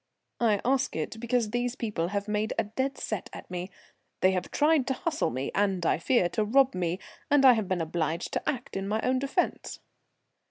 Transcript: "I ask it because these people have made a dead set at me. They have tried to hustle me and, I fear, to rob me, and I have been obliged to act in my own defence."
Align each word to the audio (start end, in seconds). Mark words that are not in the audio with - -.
"I 0.39 0.61
ask 0.65 0.95
it 0.95 1.19
because 1.19 1.51
these 1.51 1.75
people 1.75 2.07
have 2.07 2.27
made 2.27 2.53
a 2.57 2.63
dead 2.63 2.97
set 2.97 3.29
at 3.33 3.51
me. 3.51 3.69
They 4.21 4.31
have 4.31 4.49
tried 4.49 4.87
to 4.87 4.95
hustle 4.95 5.29
me 5.29 5.51
and, 5.53 5.85
I 5.85 5.99
fear, 5.99 6.27
to 6.29 6.43
rob 6.43 6.73
me, 6.73 6.97
and 7.29 7.45
I 7.45 7.53
have 7.53 7.67
been 7.67 7.81
obliged 7.81 8.33
to 8.33 8.49
act 8.49 8.75
in 8.75 8.87
my 8.87 8.99
own 9.01 9.19
defence." 9.19 9.77